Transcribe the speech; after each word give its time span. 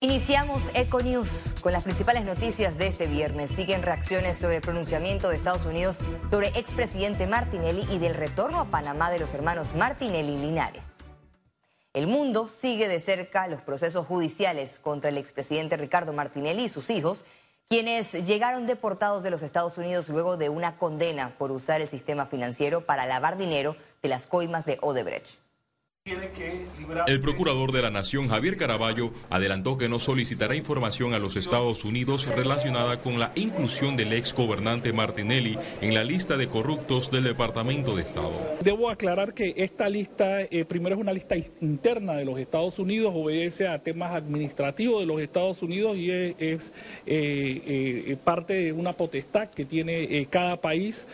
Iniciamos 0.00 0.70
Econews 0.74 1.56
con 1.60 1.72
las 1.72 1.82
principales 1.82 2.24
noticias 2.24 2.78
de 2.78 2.86
este 2.86 3.08
viernes. 3.08 3.50
Siguen 3.50 3.82
reacciones 3.82 4.38
sobre 4.38 4.54
el 4.54 4.62
pronunciamiento 4.62 5.28
de 5.28 5.34
Estados 5.34 5.66
Unidos 5.66 5.98
sobre 6.30 6.50
expresidente 6.50 7.26
Martinelli 7.26 7.84
y 7.92 7.98
del 7.98 8.14
retorno 8.14 8.60
a 8.60 8.66
Panamá 8.66 9.10
de 9.10 9.18
los 9.18 9.34
hermanos 9.34 9.74
Martinelli 9.74 10.34
y 10.34 10.38
Linares. 10.38 10.98
El 11.94 12.06
mundo 12.06 12.48
sigue 12.48 12.86
de 12.86 13.00
cerca 13.00 13.48
los 13.48 13.60
procesos 13.60 14.06
judiciales 14.06 14.78
contra 14.78 15.10
el 15.10 15.18
expresidente 15.18 15.76
Ricardo 15.76 16.12
Martinelli 16.12 16.66
y 16.66 16.68
sus 16.68 16.90
hijos, 16.90 17.24
quienes 17.68 18.12
llegaron 18.24 18.68
deportados 18.68 19.24
de 19.24 19.30
los 19.30 19.42
Estados 19.42 19.78
Unidos 19.78 20.08
luego 20.08 20.36
de 20.36 20.48
una 20.48 20.76
condena 20.76 21.34
por 21.38 21.50
usar 21.50 21.80
el 21.80 21.88
sistema 21.88 22.26
financiero 22.26 22.86
para 22.86 23.04
lavar 23.06 23.36
dinero 23.36 23.74
de 24.00 24.10
las 24.10 24.28
coimas 24.28 24.64
de 24.64 24.78
Odebrecht. 24.80 25.47
El 27.06 27.20
procurador 27.20 27.72
de 27.72 27.82
la 27.82 27.90
Nación, 27.90 28.28
Javier 28.28 28.56
Caraballo, 28.56 29.12
adelantó 29.30 29.76
que 29.76 29.88
no 29.88 29.98
solicitará 29.98 30.54
información 30.54 31.12
a 31.14 31.18
los 31.18 31.36
Estados 31.36 31.84
Unidos 31.84 32.26
relacionada 32.26 33.00
con 33.00 33.18
la 33.18 33.32
inclusión 33.34 33.96
del 33.96 34.12
ex 34.12 34.32
gobernante 34.34 34.92
Martinelli 34.92 35.58
en 35.80 35.94
la 35.94 36.04
lista 36.04 36.36
de 36.36 36.48
corruptos 36.48 37.10
del 37.10 37.24
Departamento 37.24 37.94
de 37.94 38.02
Estado. 38.02 38.32
Debo 38.62 38.90
aclarar 38.90 39.34
que 39.34 39.54
esta 39.56 39.88
lista, 39.88 40.42
eh, 40.42 40.64
primero 40.66 40.94
es 40.94 41.00
una 41.00 41.12
lista 41.12 41.36
interna 41.60 42.14
de 42.14 42.24
los 42.24 42.38
Estados 42.38 42.78
Unidos, 42.78 43.12
obedece 43.14 43.68
a 43.68 43.78
temas 43.78 44.12
administrativos 44.12 45.00
de 45.00 45.06
los 45.06 45.20
Estados 45.20 45.62
Unidos 45.62 45.96
y 45.96 46.10
es, 46.10 46.72
eh, 47.06 47.62
eh, 48.06 48.16
parte 48.24 48.54
de 48.54 48.72
una 48.72 48.92
potestad 48.92 49.50
que 49.50 49.64
tiene 49.64 50.26
cada 50.30 50.60
país 50.60 51.06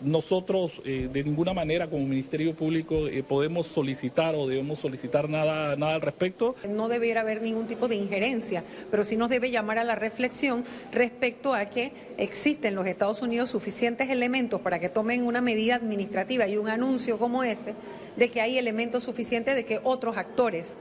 nosotros 0.00 0.80
eh, 0.84 1.08
de 1.12 1.24
ninguna 1.24 1.54
manera 1.54 1.88
como 1.88 2.06
Ministerio 2.06 2.54
Público 2.54 3.08
eh, 3.08 3.22
podemos 3.22 3.66
solicitar 3.66 4.34
o 4.34 4.46
debemos 4.46 4.78
solicitar 4.78 5.28
nada, 5.28 5.76
nada 5.76 5.94
al 5.94 6.00
respecto. 6.00 6.54
No 6.68 6.88
debiera 6.88 7.22
haber 7.22 7.42
ningún 7.42 7.66
tipo 7.66 7.88
de 7.88 7.96
injerencia, 7.96 8.64
pero 8.90 9.04
sí 9.04 9.16
nos 9.16 9.30
debe 9.30 9.50
llamar 9.50 9.78
a 9.78 9.84
la 9.84 9.94
reflexión 9.94 10.64
respecto 10.92 11.54
a 11.54 11.66
que 11.66 11.92
existen 12.18 12.66
en 12.66 12.74
los 12.74 12.86
Estados 12.86 13.22
Unidos 13.22 13.50
suficientes 13.50 14.10
elementos 14.10 14.60
para 14.60 14.78
que 14.78 14.88
tomen 14.88 15.24
una 15.24 15.40
medida 15.40 15.76
administrativa 15.76 16.46
y 16.46 16.56
un 16.56 16.68
anuncio 16.68 17.18
como 17.18 17.44
ese, 17.44 17.74
de 18.16 18.28
que 18.28 18.40
hay 18.40 18.58
elementos 18.58 19.04
suficientes 19.04 19.54
de 19.54 19.64
que 19.64 19.80
otros 19.82 20.16
actores 20.16 20.76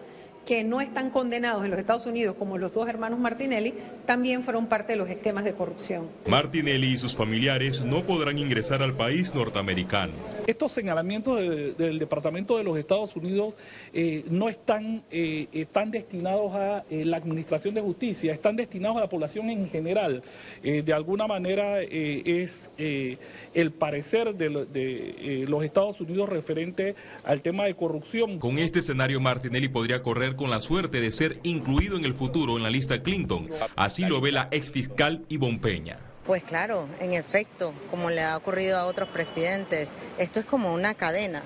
que 0.45 0.63
no 0.63 0.79
están 0.81 1.09
condenados 1.09 1.65
en 1.65 1.71
los 1.71 1.79
Estados 1.79 2.05
Unidos, 2.05 2.35
como 2.37 2.57
los 2.57 2.71
dos 2.71 2.87
hermanos 2.87 3.19
Martinelli, 3.19 3.73
también 4.05 4.43
fueron 4.43 4.67
parte 4.67 4.93
de 4.93 4.97
los 4.97 5.09
esquemas 5.09 5.43
de 5.43 5.53
corrupción. 5.53 6.07
Martinelli 6.27 6.93
y 6.93 6.97
sus 6.97 7.15
familiares 7.15 7.81
no 7.81 8.03
podrán 8.03 8.37
ingresar 8.37 8.83
al 8.83 8.93
país 8.93 9.33
norteamericano. 9.33 10.13
Estos 10.45 10.71
señalamientos 10.71 11.39
del 11.77 11.97
Departamento 11.97 12.57
de 12.57 12.63
los 12.63 12.77
Estados 12.77 13.15
Unidos 13.15 13.55
eh, 13.93 14.23
no 14.29 14.47
están, 14.47 15.01
eh, 15.09 15.47
están 15.51 15.89
destinados 15.89 16.53
a 16.53 16.83
eh, 16.89 17.03
la 17.03 17.17
Administración 17.17 17.73
de 17.73 17.81
Justicia, 17.81 18.31
están 18.31 18.55
destinados 18.55 18.97
a 18.97 19.01
la 19.01 19.09
población 19.09 19.49
en 19.49 19.67
general. 19.67 20.21
de 20.61 20.93
alguna 20.93 21.27
manera 21.27 21.81
es 21.81 22.69
el 22.77 23.71
parecer 23.71 24.35
de, 24.35 24.65
de 24.65 25.45
los 25.47 25.63
Estados 25.63 25.99
Unidos 26.01 26.29
referente 26.29 26.95
al 27.23 27.41
tema 27.41 27.65
de 27.65 27.73
corrupción. 27.75 28.39
Con 28.39 28.59
este 28.59 28.79
escenario, 28.79 29.19
Martinelli 29.19 29.67
podría 29.67 30.03
correr 30.03 30.34
con 30.35 30.49
la 30.49 30.61
suerte 30.61 31.01
de 31.01 31.11
ser 31.11 31.39
incluido 31.43 31.97
en 31.97 32.05
el 32.05 32.13
futuro 32.13 32.57
en 32.57 32.63
la 32.63 32.69
lista 32.69 33.01
Clinton. 33.01 33.49
Así 33.75 34.03
lo 34.03 34.21
ve 34.21 34.31
la 34.31 34.47
ex 34.51 34.71
fiscal 34.71 35.25
Ivonne 35.29 35.59
Peña. 35.59 35.97
Pues 36.25 36.43
claro, 36.43 36.87
en 36.99 37.13
efecto, 37.13 37.73
como 37.91 38.09
le 38.09 38.21
ha 38.21 38.35
ocurrido 38.35 38.77
a 38.77 38.85
otros 38.85 39.09
presidentes, 39.09 39.91
esto 40.17 40.39
es 40.39 40.45
como 40.45 40.73
una 40.73 40.93
cadena. 40.93 41.43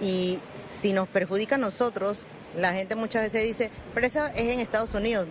Y 0.00 0.38
si 0.80 0.92
nos 0.92 1.08
perjudica 1.08 1.54
a 1.54 1.58
nosotros, 1.58 2.26
la 2.56 2.74
gente 2.74 2.94
muchas 2.94 3.22
veces 3.22 3.44
dice, 3.44 3.70
pero 3.94 4.06
eso 4.06 4.24
es 4.26 4.40
en 4.40 4.60
Estados 4.60 4.94
Unidos, 4.94 5.26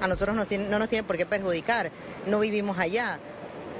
a 0.00 0.08
nosotros 0.08 0.36
no, 0.36 0.44
no 0.70 0.78
nos 0.78 0.88
tiene 0.88 1.04
por 1.04 1.16
qué 1.16 1.26
perjudicar, 1.26 1.90
no 2.26 2.40
vivimos 2.40 2.78
allá 2.78 3.18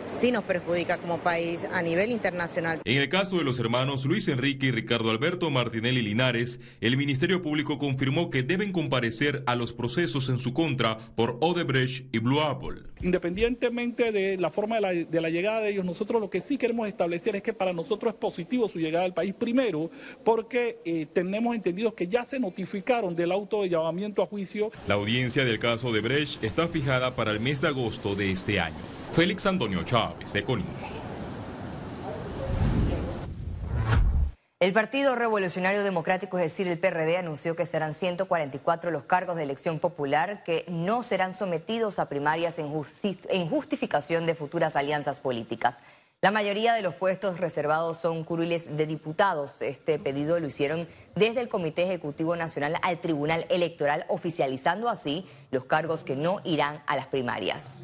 sí 0.09 0.33
nos 0.33 0.45
perjudica 0.45 0.99
como 0.99 1.19
país 1.19 1.67
a 1.73 1.83
nivel 1.83 2.11
internacional. 2.11 2.81
En 2.85 2.97
el 2.97 3.09
caso 3.09 3.39
de 3.39 3.45
los 3.45 3.59
hermanos 3.59 4.05
Luis 4.05 4.29
Enrique 4.29 4.67
y 4.67 4.71
Ricardo 4.71 5.11
Alberto 5.11 5.51
Martinelli 5.51 6.03
Linares, 6.03 6.61
el 6.81 6.97
Ministerio 6.97 7.43
Público 7.43 7.79
confirmó 7.79 8.31
que 8.31 8.43
deben 8.43 8.73
comparecer 8.73 9.43
a 9.47 9.55
los 9.55 9.73
procesos 9.73 10.29
en 10.29 10.39
su 10.39 10.53
contra 10.53 10.99
por 11.15 11.39
Odebrecht 11.41 12.07
y 12.13 12.19
Blue 12.19 12.41
Apple. 12.41 12.83
Independientemente 13.03 14.13
de 14.13 14.39
la 14.39 14.51
forma 14.51 14.77
de 14.77 15.21
la, 15.21 15.29
llegada 15.29 15.61
de 15.61 15.71
ellos, 15.71 15.85
nosotros 15.85 16.21
lo 16.21 16.31
que 16.31 16.41
sí 16.41 16.57
queremos 16.57 16.89
establecer 16.89 17.37
es 17.37 17.43
que 17.43 17.53
para 17.53 17.73
nosotros 17.73 18.15
es 18.15 18.19
positivo 18.19 18.69
su 18.69 18.79
llegada 18.79 19.05
al 19.05 19.15
país, 19.15 19.35
primero 19.35 19.91
porque 20.25 20.79
eh, 20.85 21.07
tenemos 21.13 21.55
entendido 21.55 21.95
que 21.95 22.07
ya 22.07 22.25
se 22.25 22.39
notificaron 22.39 23.15
del 23.15 23.33
auto 23.33 23.63
de 23.63 23.69
llamamiento 23.69 24.23
a 24.23 24.27
juicio. 24.27 24.71
La 24.89 24.95
audiencia 24.95 25.45
del 25.45 25.59
caso 25.59 25.93
de 25.93 26.01
Brecht 26.01 26.43
está 26.43 26.69
fijada 26.69 27.15
para 27.15 27.31
el 27.31 27.41
mes 27.41 27.61
de 27.61 27.69
agosto 27.69 28.15
de 28.15 28.31
este 28.31 28.61
año. 28.61 29.04
Félix 29.15 29.47
Antonio 29.47 29.85
Chávez, 29.85 30.33
de 30.33 30.45
El 34.59 34.73
Partido 34.73 35.15
Revolucionario 35.15 35.85
Democrático, 35.85 36.37
es 36.37 36.51
decir, 36.51 36.67
el 36.67 36.81
PRD, 36.81 37.17
anunció 37.17 37.55
que 37.55 37.65
serán 37.65 37.95
144 37.95 38.91
los 38.91 39.05
cargos 39.05 39.37
de 39.37 39.45
elección 39.45 39.79
popular 39.79 40.43
que 40.43 40.65
no 40.67 41.05
serán 41.05 41.33
sometidos 41.33 42.01
a 42.01 42.09
primarias 42.09 42.59
en, 42.59 43.49
justificación 43.49 44.27
de 44.27 44.35
futuras 44.35 44.75
alianzas 44.75 45.21
políticas. 45.21 45.81
La 46.21 46.33
mayoría 46.33 46.75
de 46.75 46.83
los 46.83 46.97
puestos 46.97 47.39
reservados 47.39 47.99
son 47.99 48.25
curules 48.25 48.77
de 48.77 48.85
diputados. 48.85 49.63
Este 49.63 50.01
pedido 50.01 50.41
lo 50.41 50.49
hicieron 50.49 50.89
desde 51.15 51.41
el 51.41 51.49
Comité 51.49 51.85
Ejecutivo 51.85 52.35
Nacional 52.35 52.79
al 52.83 52.99
Tribunal 52.99 53.47
Electoral, 53.49 54.07
oficializando 54.09 54.89
así 54.89 55.25
los 55.53 55.67
cargos 55.67 56.03
que 56.03 56.17
no 56.17 56.41
irán 56.43 56.83
a 56.89 56.97
las 56.97 57.07
primarias. 57.07 57.81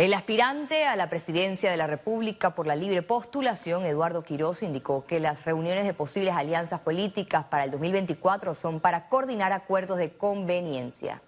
El 0.00 0.14
aspirante 0.14 0.84
a 0.86 0.94
la 0.94 1.10
presidencia 1.10 1.72
de 1.72 1.76
la 1.76 1.88
República 1.88 2.54
por 2.54 2.68
la 2.68 2.76
libre 2.76 3.02
postulación, 3.02 3.84
Eduardo 3.84 4.22
Quiroz, 4.22 4.62
indicó 4.62 5.04
que 5.04 5.18
las 5.18 5.44
reuniones 5.44 5.86
de 5.86 5.92
posibles 5.92 6.36
alianzas 6.36 6.78
políticas 6.78 7.46
para 7.46 7.64
el 7.64 7.72
2024 7.72 8.54
son 8.54 8.78
para 8.78 9.08
coordinar 9.08 9.50
acuerdos 9.50 9.98
de 9.98 10.12
conveniencia 10.12 11.20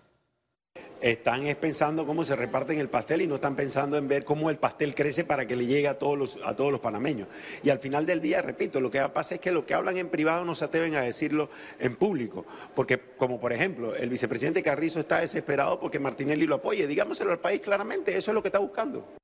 están 1.00 1.44
pensando 1.61 2.06
cómo 2.06 2.25
se 2.25 2.37
reparten 2.37 2.78
el 2.78 2.88
pastel 2.88 3.22
y 3.22 3.27
no 3.27 3.37
están 3.37 3.56
pensando 3.56 3.97
en 3.97 4.09
ver 4.09 4.25
cómo 4.25 4.50
el 4.50 4.59
pastel 4.59 4.94
crece 4.94 5.25
para 5.25 5.47
que 5.47 5.56
le 5.56 5.66
llegue 5.66 5.88
a 5.88 5.99
todos 5.99 6.19
los, 6.19 6.38
a 6.44 6.55
todos 6.56 6.72
los 6.72 6.81
panameños. 6.81 7.28
Y 7.62 7.71
al 7.71 7.78
final 7.78 8.06
del 8.06 8.21
día, 8.21 8.43
repito, 8.43 8.81
lo 8.81 8.91
que 8.91 9.00
pasa 9.09 9.34
es 9.34 9.41
que 9.41 9.53
lo 9.53 9.66
que 9.66 9.75
hablan 9.75 9.97
en 9.97 10.09
privado 10.09 10.44
no 10.44 10.55
se 10.55 10.65
atreven 10.65 10.94
a 10.97 11.03
decirlo 11.03 11.50
en 11.78 11.97
público. 11.97 12.44
Porque, 12.75 12.99
como 13.16 13.41
por 13.41 13.53
ejemplo, 13.53 13.94
el 13.94 14.09
vicepresidente 14.09 14.62
Carrizo 14.62 15.00
está 15.00 15.21
desesperado 15.21 15.81
porque 15.81 15.99
Martinelli 15.99 16.47
lo 16.47 16.56
apoye. 16.56 16.87
Digámoselo 16.87 17.31
al 17.31 17.41
país 17.41 17.60
claramente, 17.60 18.16
eso 18.16 18.31
es 18.31 18.34
lo 18.34 18.43
que 18.43 18.49
está 18.49 18.59
buscando. 18.59 19.19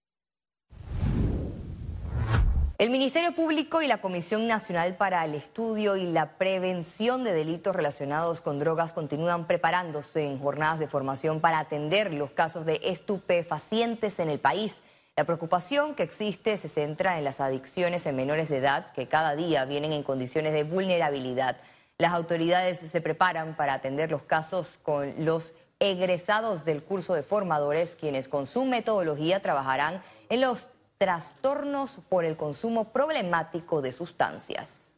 El 2.78 2.90
Ministerio 2.90 3.32
Público 3.32 3.80
y 3.80 3.86
la 3.86 4.02
Comisión 4.02 4.46
Nacional 4.46 4.96
para 4.96 5.24
el 5.24 5.34
Estudio 5.34 5.96
y 5.96 6.12
la 6.12 6.36
Prevención 6.36 7.24
de 7.24 7.32
Delitos 7.32 7.74
Relacionados 7.74 8.42
con 8.42 8.58
Drogas 8.58 8.92
continúan 8.92 9.46
preparándose 9.46 10.26
en 10.26 10.38
jornadas 10.38 10.78
de 10.78 10.86
formación 10.86 11.40
para 11.40 11.58
atender 11.58 12.12
los 12.12 12.32
casos 12.32 12.66
de 12.66 12.82
estupefacientes 12.84 14.18
en 14.18 14.28
el 14.28 14.40
país. 14.40 14.82
La 15.16 15.24
preocupación 15.24 15.94
que 15.94 16.02
existe 16.02 16.58
se 16.58 16.68
centra 16.68 17.16
en 17.16 17.24
las 17.24 17.40
adicciones 17.40 18.04
en 18.04 18.14
menores 18.14 18.50
de 18.50 18.58
edad 18.58 18.92
que 18.92 19.08
cada 19.08 19.34
día 19.36 19.64
vienen 19.64 19.94
en 19.94 20.02
condiciones 20.02 20.52
de 20.52 20.64
vulnerabilidad. 20.64 21.56
Las 21.96 22.12
autoridades 22.12 22.80
se 22.80 23.00
preparan 23.00 23.56
para 23.56 23.72
atender 23.72 24.10
los 24.10 24.24
casos 24.24 24.78
con 24.82 25.14
los 25.24 25.54
egresados 25.78 26.66
del 26.66 26.82
curso 26.82 27.14
de 27.14 27.22
formadores, 27.22 27.96
quienes 27.96 28.28
con 28.28 28.46
su 28.46 28.66
metodología 28.66 29.40
trabajarán 29.40 30.02
en 30.28 30.42
los 30.42 30.68
trastornos 30.98 32.00
por 32.08 32.24
el 32.24 32.36
consumo 32.36 32.84
problemático 32.92 33.82
de 33.82 33.92
sustancias. 33.92 34.92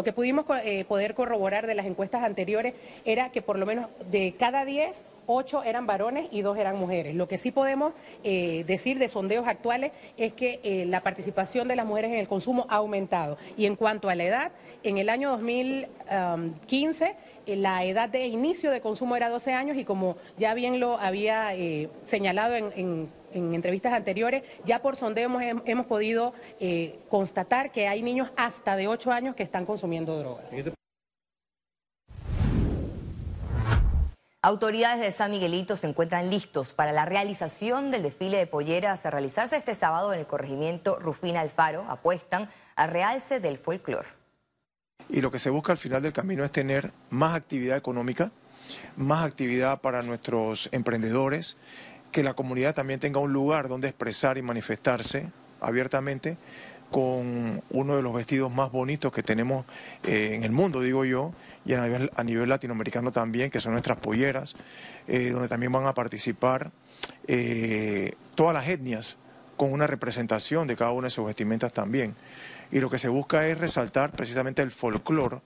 Lo 0.00 0.04
que 0.04 0.12
pudimos 0.12 0.46
eh, 0.62 0.84
poder 0.84 1.14
corroborar 1.14 1.66
de 1.66 1.74
las 1.74 1.84
encuestas 1.84 2.22
anteriores 2.22 2.74
era 3.04 3.32
que 3.32 3.42
por 3.42 3.58
lo 3.58 3.66
menos 3.66 3.88
de 4.08 4.36
cada 4.38 4.64
10, 4.64 5.02
8 5.26 5.64
eran 5.64 5.88
varones 5.88 6.28
y 6.30 6.42
2 6.42 6.56
eran 6.56 6.78
mujeres. 6.78 7.16
Lo 7.16 7.26
que 7.26 7.36
sí 7.36 7.50
podemos 7.50 7.94
eh, 8.22 8.62
decir 8.68 9.00
de 9.00 9.08
sondeos 9.08 9.48
actuales 9.48 9.90
es 10.16 10.34
que 10.34 10.60
eh, 10.62 10.86
la 10.86 11.00
participación 11.00 11.66
de 11.66 11.74
las 11.74 11.84
mujeres 11.84 12.12
en 12.12 12.18
el 12.18 12.28
consumo 12.28 12.64
ha 12.68 12.76
aumentado. 12.76 13.38
Y 13.56 13.66
en 13.66 13.74
cuanto 13.74 14.08
a 14.08 14.14
la 14.14 14.22
edad, 14.22 14.52
en 14.84 14.98
el 14.98 15.08
año 15.08 15.30
2015 15.30 17.16
la 17.46 17.82
edad 17.82 18.08
de 18.08 18.26
inicio 18.26 18.70
de 18.70 18.80
consumo 18.80 19.16
era 19.16 19.28
12 19.30 19.52
años 19.52 19.76
y 19.76 19.84
como 19.84 20.16
ya 20.36 20.54
bien 20.54 20.78
lo 20.78 20.96
había 21.00 21.50
señalado 22.04 22.54
en 22.54 22.72
en 22.76 23.08
entrevistas 23.32 23.92
anteriores, 23.92 24.42
ya 24.64 24.80
por 24.80 24.96
sondeo 24.96 25.28
hemos, 25.40 25.86
podido 25.86 26.32
eh, 26.60 26.98
constatar 27.08 27.72
que 27.72 27.88
hay 27.88 28.02
niños 28.02 28.30
hasta 28.36 28.76
de 28.76 28.88
8 28.88 29.12
años 29.12 29.34
que 29.36 29.42
están 29.42 29.66
consumiendo 29.66 30.18
drogas. 30.18 30.46
Autoridades 34.40 35.00
de 35.00 35.10
San 35.10 35.32
Miguelito 35.32 35.74
se 35.74 35.88
encuentran 35.88 36.30
listos 36.30 36.72
para 36.72 36.92
la 36.92 37.04
realización 37.04 37.90
del 37.90 38.04
desfile 38.04 38.38
de 38.38 38.46
polleras 38.46 39.04
a 39.04 39.10
realizarse 39.10 39.56
este 39.56 39.74
sábado 39.74 40.12
en 40.12 40.20
el 40.20 40.26
corregimiento 40.26 40.96
Rufina 41.00 41.40
Alfaro. 41.40 41.84
Apuestan 41.88 42.48
al 42.76 42.90
realce 42.90 43.40
del 43.40 43.58
folclore. 43.58 44.06
y 45.08 45.22
lo 45.22 45.32
que 45.32 45.40
se 45.40 45.50
busca 45.50 45.72
al 45.72 45.78
final 45.78 46.02
del 46.02 46.12
camino 46.12 46.44
es 46.44 46.52
tener 46.52 46.92
más 47.10 47.34
actividad 47.34 47.76
económica, 47.76 48.30
más 48.96 49.24
actividad 49.24 49.80
para 49.80 50.02
nuestros 50.02 50.68
emprendedores, 50.70 51.56
que 52.12 52.22
la 52.22 52.34
comunidad 52.34 52.74
también 52.74 53.00
tenga 53.00 53.20
un 53.20 53.32
lugar 53.32 53.68
donde 53.68 53.88
expresar 53.88 54.38
y 54.38 54.42
manifestarse 54.42 55.30
abiertamente 55.60 56.36
con 56.90 57.62
uno 57.70 57.96
de 57.96 58.02
los 58.02 58.14
vestidos 58.14 58.50
más 58.50 58.72
bonitos 58.72 59.12
que 59.12 59.22
tenemos 59.22 59.66
eh, 60.04 60.30
en 60.32 60.44
el 60.44 60.52
mundo, 60.52 60.80
digo 60.80 61.04
yo, 61.04 61.32
y 61.66 61.74
a 61.74 61.84
nivel, 62.24 62.48
latinoamericano 62.48 63.12
también, 63.12 63.50
que 63.50 63.60
son 63.60 63.72
nuestras 63.72 63.98
polleras, 63.98 64.56
eh, 65.06 65.30
donde 65.30 65.48
también 65.48 65.70
van 65.70 65.86
a 65.86 65.94
participar 65.94 66.70
eh, 67.26 68.12
todas 68.34 68.54
las 68.54 68.68
etnias 68.68 69.18
con 69.56 69.72
una 69.72 69.86
representación 69.86 70.66
de 70.66 70.76
cada 70.76 70.92
una 70.92 71.08
de 71.08 71.10
sus 71.10 71.26
vestimentas 71.26 71.72
también. 71.72 72.14
Y 72.70 72.80
lo 72.80 72.88
que 72.88 72.98
se 72.98 73.08
busca 73.08 73.46
es 73.46 73.58
resaltar 73.58 74.12
precisamente 74.12 74.62
el 74.62 74.70
folclore 74.70 75.40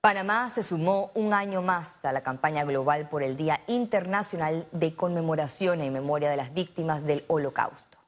Panamá 0.00 0.48
se 0.48 0.62
sumó 0.62 1.10
un 1.14 1.34
año 1.34 1.60
más 1.60 2.06
a 2.06 2.12
la 2.14 2.22
campaña 2.22 2.64
global 2.64 3.10
por 3.10 3.22
el 3.22 3.36
Día 3.36 3.60
Internacional 3.66 4.66
de 4.72 4.94
Conmemoración 4.94 5.82
en 5.82 5.92
memoria 5.92 6.30
de 6.30 6.38
las 6.38 6.54
víctimas 6.54 7.04
del 7.04 7.24
Holocausto. 7.26 7.98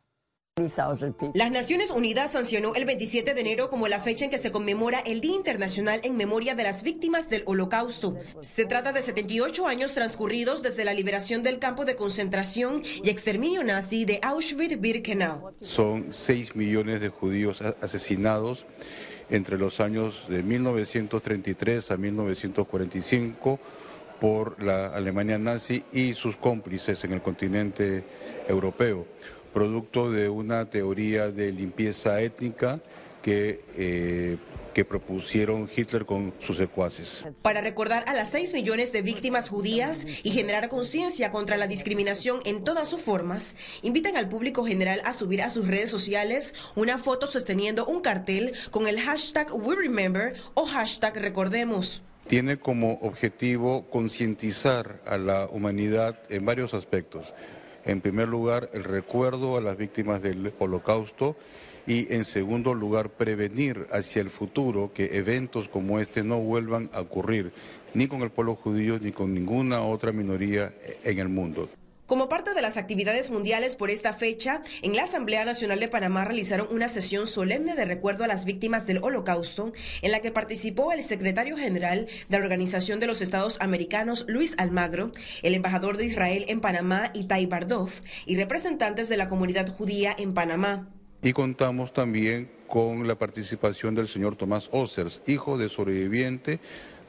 Las 1.34 1.50
Naciones 1.50 1.90
Unidas 1.90 2.32
sancionó 2.32 2.74
el 2.74 2.86
27 2.86 3.34
de 3.34 3.40
enero 3.42 3.68
como 3.68 3.88
la 3.88 4.00
fecha 4.00 4.24
en 4.24 4.30
que 4.30 4.38
se 4.38 4.50
conmemora 4.50 5.00
el 5.00 5.20
Día 5.20 5.36
Internacional 5.36 6.00
en 6.02 6.16
memoria 6.16 6.54
de 6.54 6.62
las 6.62 6.82
víctimas 6.82 7.28
del 7.28 7.42
Holocausto. 7.44 8.16
Se 8.40 8.64
trata 8.64 8.92
de 8.92 9.02
78 9.02 9.66
años 9.66 9.92
transcurridos 9.92 10.62
desde 10.62 10.86
la 10.86 10.94
liberación 10.94 11.42
del 11.42 11.58
campo 11.58 11.84
de 11.84 11.96
concentración 11.96 12.82
y 12.84 13.10
exterminio 13.10 13.64
nazi 13.64 14.06
de 14.06 14.18
Auschwitz-Birkenau. 14.22 15.52
Son 15.60 16.10
6 16.10 16.56
millones 16.56 17.02
de 17.02 17.10
judíos 17.10 17.60
asesinados 17.60 18.64
entre 19.32 19.56
los 19.56 19.80
años 19.80 20.26
de 20.28 20.42
1933 20.42 21.90
a 21.90 21.96
1945 21.96 23.58
por 24.20 24.62
la 24.62 24.88
Alemania 24.88 25.38
nazi 25.38 25.84
y 25.90 26.12
sus 26.12 26.36
cómplices 26.36 27.02
en 27.04 27.12
el 27.14 27.22
continente 27.22 28.04
europeo, 28.46 29.06
producto 29.54 30.10
de 30.10 30.28
una 30.28 30.66
teoría 30.66 31.30
de 31.30 31.50
limpieza 31.50 32.20
étnica 32.20 32.80
que 33.22 33.64
eh, 33.74 34.36
que 34.72 34.84
propusieron 34.84 35.68
Hitler 35.74 36.06
con 36.06 36.34
sus 36.40 36.56
secuaces. 36.56 37.26
Para 37.42 37.60
recordar 37.60 38.04
a 38.06 38.14
las 38.14 38.30
6 38.30 38.52
millones 38.52 38.92
de 38.92 39.02
víctimas 39.02 39.48
judías 39.48 40.06
y 40.22 40.30
generar 40.30 40.68
conciencia 40.68 41.30
contra 41.30 41.56
la 41.56 41.66
discriminación 41.66 42.40
en 42.44 42.64
todas 42.64 42.88
sus 42.88 43.00
formas, 43.00 43.56
invitan 43.82 44.16
al 44.16 44.28
público 44.28 44.64
general 44.64 45.02
a 45.04 45.14
subir 45.14 45.42
a 45.42 45.50
sus 45.50 45.66
redes 45.66 45.90
sociales 45.90 46.54
una 46.74 46.98
foto 46.98 47.26
sosteniendo 47.26 47.86
un 47.86 48.00
cartel 48.00 48.52
con 48.70 48.86
el 48.86 49.00
hashtag 49.00 49.48
We 49.52 49.76
Remember 49.76 50.34
o 50.54 50.66
hashtag 50.66 51.16
Recordemos 51.16 52.02
tiene 52.26 52.56
como 52.56 52.94
objetivo 53.02 53.90
concientizar 53.90 55.00
a 55.06 55.18
la 55.18 55.46
humanidad 55.46 56.18
en 56.30 56.44
varios 56.44 56.72
aspectos. 56.72 57.34
En 57.84 58.00
primer 58.00 58.28
lugar, 58.28 58.70
el 58.72 58.84
recuerdo 58.84 59.56
a 59.56 59.60
las 59.60 59.76
víctimas 59.76 60.22
del 60.22 60.52
holocausto 60.58 61.36
y 61.86 62.12
en 62.12 62.24
segundo 62.24 62.74
lugar 62.74 63.10
prevenir 63.10 63.86
hacia 63.90 64.22
el 64.22 64.30
futuro 64.30 64.92
que 64.92 65.16
eventos 65.16 65.68
como 65.68 66.00
este 66.00 66.22
no 66.22 66.40
vuelvan 66.40 66.90
a 66.92 67.00
ocurrir 67.00 67.52
ni 67.94 68.06
con 68.06 68.22
el 68.22 68.30
pueblo 68.30 68.54
judío 68.54 68.98
ni 68.98 69.12
con 69.12 69.34
ninguna 69.34 69.82
otra 69.82 70.12
minoría 70.12 70.72
en 71.04 71.18
el 71.18 71.28
mundo. 71.28 71.68
Como 72.12 72.28
parte 72.28 72.52
de 72.52 72.60
las 72.60 72.76
actividades 72.76 73.30
mundiales 73.30 73.74
por 73.74 73.88
esta 73.88 74.12
fecha, 74.12 74.60
en 74.82 74.94
la 74.94 75.04
Asamblea 75.04 75.46
Nacional 75.46 75.80
de 75.80 75.88
Panamá 75.88 76.26
realizaron 76.26 76.66
una 76.70 76.88
sesión 76.88 77.26
solemne 77.26 77.74
de 77.74 77.86
recuerdo 77.86 78.24
a 78.24 78.26
las 78.26 78.44
víctimas 78.44 78.86
del 78.86 78.98
Holocausto, 79.02 79.72
en 80.02 80.10
la 80.10 80.20
que 80.20 80.30
participó 80.30 80.92
el 80.92 81.02
secretario 81.02 81.56
general 81.56 82.08
de 82.28 82.38
la 82.38 82.44
Organización 82.44 83.00
de 83.00 83.06
los 83.06 83.22
Estados 83.22 83.56
Americanos, 83.62 84.26
Luis 84.28 84.54
Almagro, 84.58 85.12
el 85.42 85.54
embajador 85.54 85.96
de 85.96 86.04
Israel 86.04 86.44
en 86.48 86.60
Panamá, 86.60 87.12
Itai 87.14 87.46
Bardov, 87.46 87.90
y 88.26 88.36
representantes 88.36 89.08
de 89.08 89.16
la 89.16 89.28
comunidad 89.28 89.68
judía 89.68 90.14
en 90.18 90.34
Panamá. 90.34 90.90
Y 91.24 91.32
contamos 91.32 91.92
también 91.92 92.50
con 92.66 93.06
la 93.06 93.14
participación 93.14 93.94
del 93.94 94.08
señor 94.08 94.34
Tomás 94.34 94.68
Ossers, 94.72 95.22
hijo 95.28 95.56
de 95.56 95.68
sobreviviente 95.68 96.58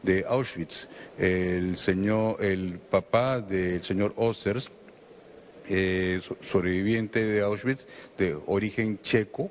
de 0.04 0.24
Auschwitz. 0.28 0.88
El 1.18 1.78
señor, 1.78 2.38
el 2.44 2.78
papá 2.78 3.42
del 3.42 3.82
señor 3.82 4.14
Ossers, 4.16 4.70
eh, 5.68 6.22
sobreviviente 6.42 7.26
de 7.26 7.42
Auschwitz, 7.42 7.88
de 8.16 8.38
origen 8.46 9.00
checo, 9.02 9.50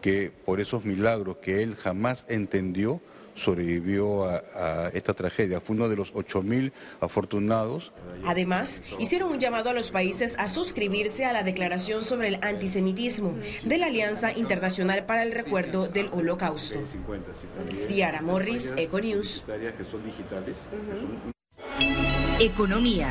que 0.00 0.32
por 0.46 0.60
esos 0.60 0.86
milagros 0.86 1.36
que 1.36 1.62
él 1.62 1.76
jamás 1.76 2.24
entendió, 2.30 3.02
sobrevivió 3.40 4.24
a, 4.24 4.90
esta 4.92 5.14
tragedia. 5.14 5.60
Fue 5.60 5.76
uno 5.76 5.88
de 5.88 5.96
los 5.96 6.12
8.000 6.14 6.72
afortunados. 7.00 7.92
Además, 8.24 8.82
hicieron 8.98 9.32
un 9.32 9.40
llamado 9.40 9.70
a 9.70 9.72
los 9.72 9.90
países 9.90 10.34
a 10.38 10.48
suscribirse 10.48 11.24
a 11.24 11.32
la 11.32 11.42
Declaración 11.42 12.04
sobre 12.04 12.28
el 12.28 12.38
Antisemitismo 12.42 13.36
de 13.64 13.78
la 13.78 13.86
Alianza 13.86 14.32
Internacional 14.32 15.06
para 15.06 15.22
el 15.22 15.32
Recuerdo 15.32 15.88
del 15.88 16.08
Holocausto. 16.12 16.78
Ciara 17.68 18.22
Morris, 18.22 18.74
Econews. 18.76 19.44
Economía. 22.38 23.08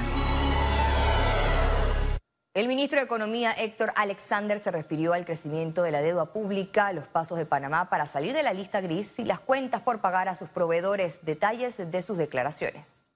El 2.56 2.68
ministro 2.68 2.98
de 2.98 3.06
Economía, 3.06 3.52
Héctor 3.52 3.94
Alexander, 3.96 4.58
se 4.58 4.72
refirió 4.72 5.14
al 5.14 5.24
crecimiento 5.24 5.84
de 5.84 5.92
la 5.92 6.02
deuda 6.02 6.34
pública, 6.34 6.92
los 6.94 7.08
pasos 7.08 7.38
de 7.38 7.46
Panamá 7.46 7.92
para 7.92 8.08
salir 8.08 8.34
de 8.34 8.42
la 8.42 8.54
lista 8.54 8.82
gris 8.82 9.20
y 9.20 9.24
las 9.24 9.40
cuentas 9.40 9.82
por 9.82 10.02
pagar 10.02 10.28
a 10.28 10.36
sus 10.36 10.50
proveedores. 10.50 11.24
Detalles 11.24 11.78
de 11.78 12.02
sus 12.02 12.18
declaraciones. 12.18 13.09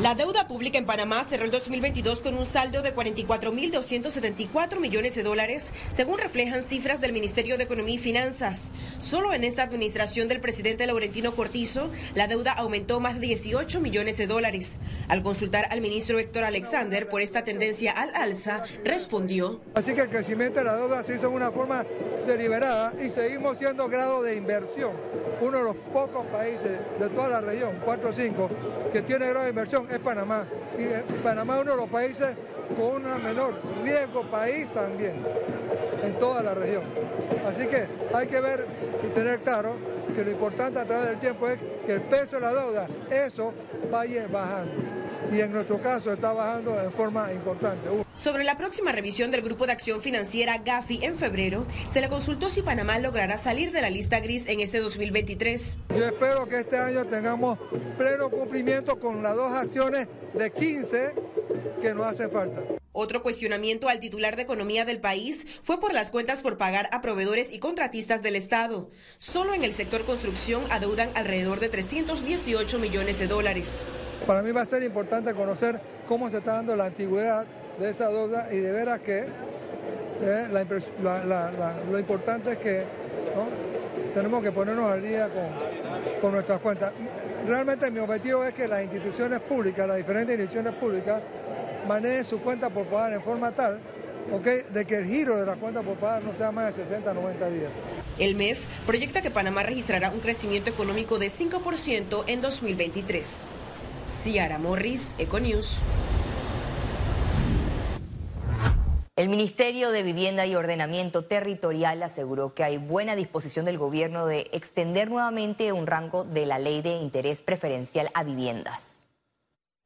La 0.00 0.14
deuda 0.14 0.46
pública 0.46 0.78
en 0.78 0.86
Panamá 0.86 1.24
cerró 1.24 1.44
el 1.44 1.50
2022 1.50 2.20
con 2.20 2.36
un 2.36 2.46
saldo 2.46 2.82
de 2.82 2.94
44.274 2.94 4.78
millones 4.78 5.16
de 5.16 5.24
dólares, 5.24 5.72
según 5.90 6.18
reflejan 6.18 6.62
cifras 6.62 7.00
del 7.00 7.12
Ministerio 7.12 7.58
de 7.58 7.64
Economía 7.64 7.96
y 7.96 7.98
Finanzas. 7.98 8.70
Solo 9.00 9.34
en 9.34 9.42
esta 9.42 9.64
administración 9.64 10.28
del 10.28 10.38
presidente 10.38 10.86
Laurentino 10.86 11.34
Cortizo, 11.34 11.90
la 12.14 12.28
deuda 12.28 12.52
aumentó 12.52 13.00
más 13.00 13.14
de 13.14 13.26
18 13.26 13.80
millones 13.80 14.18
de 14.18 14.28
dólares. 14.28 14.78
Al 15.08 15.24
consultar 15.24 15.66
al 15.68 15.80
ministro 15.80 16.20
Héctor 16.20 16.44
Alexander 16.44 17.08
por 17.08 17.20
esta 17.20 17.42
tendencia 17.42 17.90
al 17.90 18.14
alza, 18.14 18.62
respondió. 18.84 19.60
Así 19.74 19.94
que 19.94 20.02
el 20.02 20.10
crecimiento 20.10 20.60
de 20.60 20.66
la 20.66 20.76
deuda 20.76 21.02
se 21.02 21.16
hizo 21.16 21.22
de 21.22 21.34
una 21.34 21.50
forma 21.50 21.84
deliberada 22.24 22.94
y 23.04 23.08
seguimos 23.08 23.58
siendo 23.58 23.88
grado 23.88 24.22
de 24.22 24.36
inversión. 24.36 24.92
Uno 25.40 25.58
de 25.58 25.64
los 25.64 25.76
pocos 25.92 26.26
países 26.26 26.78
de 26.98 27.08
toda 27.10 27.28
la 27.28 27.40
región, 27.40 27.80
4 27.84 28.10
o 28.10 28.12
5, 28.12 28.50
que 28.92 29.02
tiene 29.02 29.32
de 29.32 29.48
inversión 29.48 29.86
es 29.90 29.98
Panamá. 29.98 30.46
Y, 30.76 31.12
Panamá 31.22 31.56
es 31.56 31.62
uno 31.62 31.70
de 31.72 31.76
los 31.76 31.88
países 31.88 32.36
con 32.76 33.06
un 33.06 33.22
menor 33.22 33.54
riesgo 33.82 34.22
país 34.30 34.68
también 34.74 35.24
en 36.02 36.18
toda 36.18 36.42
la 36.42 36.54
región. 36.54 36.82
Así 37.46 37.66
que 37.66 37.86
hay 38.12 38.26
que 38.26 38.40
ver 38.40 38.66
y 39.02 39.06
tener 39.08 39.40
claro 39.40 39.74
que 40.14 40.24
lo 40.24 40.30
importante 40.30 40.80
a 40.80 40.84
través 40.84 41.08
del 41.08 41.20
tiempo 41.20 41.48
es 41.48 41.58
que 41.86 41.92
el 41.92 42.02
peso 42.02 42.36
de 42.36 42.42
la 42.42 42.54
deuda, 42.54 42.88
eso 43.10 43.52
vaya 43.90 44.26
bajando 44.26 44.87
y 45.32 45.40
en 45.40 45.52
nuestro 45.52 45.80
caso 45.80 46.12
está 46.12 46.32
bajando 46.32 46.80
en 46.80 46.92
forma 46.92 47.32
importante. 47.32 47.88
Sobre 48.14 48.44
la 48.44 48.56
próxima 48.56 48.92
revisión 48.92 49.30
del 49.30 49.42
Grupo 49.42 49.66
de 49.66 49.72
Acción 49.72 50.00
Financiera 50.00 50.58
GAFI 50.58 51.04
en 51.04 51.16
febrero, 51.16 51.66
se 51.92 52.00
le 52.00 52.08
consultó 52.08 52.48
si 52.48 52.62
Panamá 52.62 52.98
logrará 52.98 53.38
salir 53.38 53.72
de 53.72 53.80
la 53.80 53.90
lista 53.90 54.20
gris 54.20 54.46
en 54.46 54.60
este 54.60 54.80
2023. 54.80 55.78
Yo 55.90 56.06
espero 56.06 56.48
que 56.48 56.60
este 56.60 56.78
año 56.78 57.04
tengamos 57.06 57.58
pleno 57.96 58.30
cumplimiento 58.30 58.98
con 58.98 59.22
las 59.22 59.36
dos 59.36 59.52
acciones 59.52 60.08
de 60.34 60.50
15 60.50 61.14
que 61.80 61.94
nos 61.94 62.06
hace 62.06 62.28
falta. 62.28 62.62
Otro 62.92 63.22
cuestionamiento 63.22 63.88
al 63.88 64.00
titular 64.00 64.34
de 64.34 64.42
economía 64.42 64.84
del 64.84 65.00
país 65.00 65.46
fue 65.62 65.78
por 65.78 65.92
las 65.92 66.10
cuentas 66.10 66.42
por 66.42 66.58
pagar 66.58 66.88
a 66.90 67.00
proveedores 67.00 67.52
y 67.52 67.60
contratistas 67.60 68.22
del 68.22 68.34
Estado. 68.34 68.90
Solo 69.18 69.54
en 69.54 69.62
el 69.62 69.72
sector 69.72 70.04
construcción 70.04 70.64
adeudan 70.70 71.10
alrededor 71.14 71.60
de 71.60 71.68
318 71.68 72.78
millones 72.80 73.20
de 73.20 73.28
dólares. 73.28 73.84
Para 74.26 74.42
mí 74.42 74.52
va 74.52 74.62
a 74.62 74.66
ser 74.66 74.82
importante 74.82 75.34
conocer 75.34 75.80
cómo 76.06 76.30
se 76.30 76.38
está 76.38 76.54
dando 76.54 76.76
la 76.76 76.86
antigüedad 76.86 77.46
de 77.78 77.90
esa 77.90 78.08
deuda 78.08 78.48
y 78.52 78.56
de 78.58 78.72
veras 78.72 78.98
que 79.00 79.26
eh, 80.20 80.48
lo 81.90 81.98
importante 81.98 82.52
es 82.52 82.58
que 82.58 82.84
tenemos 84.14 84.42
que 84.42 84.52
ponernos 84.52 84.90
al 84.90 85.02
día 85.02 85.28
con, 85.28 86.20
con 86.20 86.32
nuestras 86.32 86.58
cuentas. 86.58 86.92
Realmente 87.46 87.90
mi 87.90 88.00
objetivo 88.00 88.44
es 88.44 88.52
que 88.52 88.66
las 88.66 88.82
instituciones 88.82 89.40
públicas, 89.40 89.86
las 89.86 89.96
diferentes 89.96 90.34
instituciones 90.34 90.74
públicas, 90.74 91.22
manejen 91.86 92.24
su 92.24 92.40
cuenta 92.40 92.68
por 92.68 92.86
pagar 92.86 93.12
en 93.12 93.22
forma 93.22 93.52
tal 93.52 93.80
de 94.72 94.84
que 94.84 94.96
el 94.96 95.06
giro 95.06 95.36
de 95.36 95.46
la 95.46 95.56
cuenta 95.56 95.82
por 95.82 95.96
pagar 95.96 96.22
no 96.22 96.34
sea 96.34 96.52
más 96.52 96.76
de 96.76 96.84
60 96.84 97.14
90 97.14 97.50
días. 97.50 97.70
El 98.18 98.34
MEF 98.34 98.66
proyecta 98.84 99.22
que 99.22 99.30
Panamá 99.30 99.62
registrará 99.62 100.10
un 100.10 100.20
crecimiento 100.20 100.70
económico 100.70 101.18
de 101.18 101.28
5% 101.28 102.24
en 102.26 102.40
2023. 102.42 103.44
Ciara 104.08 104.58
Morris, 104.58 105.14
Econews. 105.18 105.80
El 109.16 109.28
Ministerio 109.28 109.90
de 109.90 110.02
Vivienda 110.02 110.46
y 110.46 110.54
Ordenamiento 110.54 111.24
Territorial 111.24 112.02
aseguró 112.02 112.54
que 112.54 112.62
hay 112.62 112.78
buena 112.78 113.16
disposición 113.16 113.64
del 113.64 113.76
gobierno 113.76 114.26
de 114.26 114.48
extender 114.52 115.10
nuevamente 115.10 115.72
un 115.72 115.86
rango 115.86 116.24
de 116.24 116.46
la 116.46 116.58
ley 116.58 116.82
de 116.82 116.92
interés 116.92 117.40
preferencial 117.40 118.10
a 118.14 118.22
viviendas. 118.22 119.07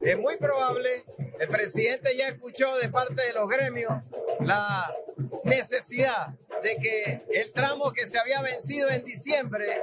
Es 0.02 0.18
muy 0.18 0.36
probable, 0.36 0.88
el 1.38 1.48
presidente 1.48 2.16
ya 2.16 2.28
escuchó 2.28 2.76
de 2.78 2.88
parte 2.88 3.22
de 3.22 3.32
los 3.34 3.48
gremios 3.48 3.92
la 4.40 4.92
necesidad 5.44 6.34
de 6.62 6.76
que 6.76 7.20
el 7.34 7.52
tramo 7.52 7.92
que 7.92 8.06
se 8.06 8.18
había 8.18 8.42
vencido 8.42 8.88
en 8.90 9.04
diciembre, 9.04 9.82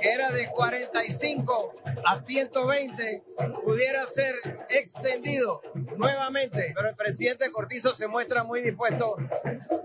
que 0.00 0.10
era 0.10 0.30
de 0.32 0.48
45 0.48 1.74
a 2.04 2.18
120, 2.18 3.22
pudiera 3.64 4.06
ser 4.06 4.34
extendido 4.68 5.62
nuevamente. 5.96 6.72
Pero 6.74 6.88
el 6.88 6.96
presidente 6.96 7.50
Cortizo 7.50 7.94
se 7.94 8.08
muestra 8.08 8.44
muy 8.44 8.60
dispuesto, 8.60 9.16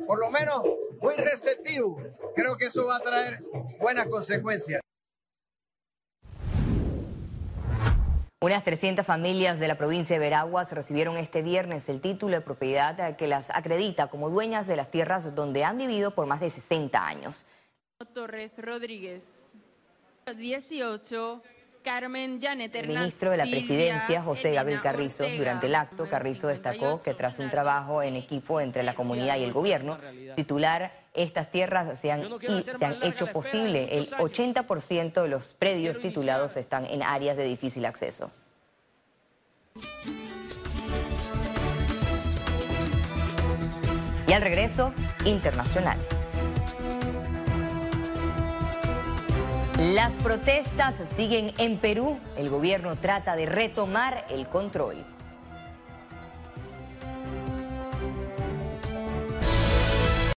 por 0.06 0.20
lo 0.20 0.30
menos 0.32 0.64
muy 1.02 1.16
receptivo. 1.16 2.02
Creo 2.36 2.58
que 2.58 2.66
eso 2.68 2.86
va 2.88 2.98
a 2.98 3.02
traer 3.02 3.40
buenas 3.80 4.08
consecuencias. 4.08 4.85
Unas 8.42 8.64
300 8.64 9.06
familias 9.06 9.60
de 9.60 9.68
la 9.68 9.76
provincia 9.76 10.16
de 10.16 10.20
Veraguas 10.20 10.72
recibieron 10.74 11.18
este 11.18 11.42
viernes 11.42 11.88
el 11.88 12.02
título 12.02 12.36
de 12.36 12.42
propiedad 12.42 13.16
que 13.16 13.28
las 13.28 13.50
acredita 13.50 14.08
como 14.08 14.30
dueñas 14.30 14.68
de 14.68 14.76
las 14.76 14.92
tierras 14.92 15.34
donde 15.36 15.64
han 15.64 15.78
vivido 15.78 16.12
por 16.12 16.28
más 16.28 16.42
de 16.42 16.50
60 16.50 17.08
años. 17.08 17.46
Torres 18.14 18.52
Rodríguez, 18.58 19.24
18. 20.38 21.42
Carmen 21.82 22.42
Janet 22.42 22.74
El 22.76 22.88
ministro 22.88 23.30
de 23.30 23.38
la 23.38 23.44
Presidencia, 23.44 24.24
José 24.24 24.54
Gabriel 24.54 24.82
Carrizo, 24.82 25.24
durante 25.38 25.68
el 25.68 25.76
acto, 25.76 26.10
Carrizo 26.10 26.48
destacó 26.48 27.00
que 27.00 27.14
tras 27.14 27.38
un 27.38 27.52
trabajo 27.52 28.02
en 28.02 28.16
equipo 28.16 28.60
entre 28.60 28.82
la 28.82 28.96
comunidad 28.96 29.38
y 29.38 29.44
el 29.44 29.54
gobierno, 29.54 30.00
titular 30.36 31.05
estas 31.16 31.52
tierras 31.52 32.00
se 32.00 32.12
han, 32.12 32.30
se 32.62 32.86
han 32.86 33.04
hecho 33.04 33.28
posible. 33.28 33.98
El 33.98 34.10
80% 34.10 35.22
de 35.22 35.28
los 35.28 35.54
predios 35.54 36.00
titulados 36.00 36.58
están 36.58 36.86
en 36.86 37.04
áreas 37.04 37.38
de 37.38 37.46
difícil 37.46 37.86
acceso. 37.86 38.32
Y 44.28 44.34
al 44.34 44.42
regreso, 44.42 44.94
internacional. 45.26 45.98
Las 49.80 50.14
protestas 50.14 50.96
siguen 51.16 51.54
en 51.58 51.78
Perú. 51.78 52.20
El 52.38 52.50
gobierno 52.50 52.96
trata 52.96 53.36
de 53.36 53.46
retomar 53.46 54.26
el 54.30 54.48
control. 54.48 55.15